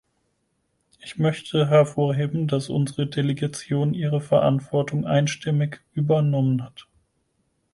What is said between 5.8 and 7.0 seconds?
übernommen hat.